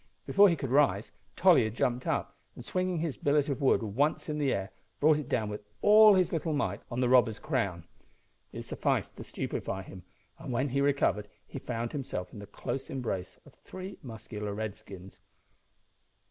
[0.25, 4.29] Before he could rise Tolly had jumped up, and swinging his billet of wood once
[4.29, 7.83] in the air, brought it down with all his little might on the robber's crown.
[8.51, 10.01] It sufficed to stupefy him,
[10.39, 15.19] and when he recovered he found himself in the close embrace of three muscular Redskins.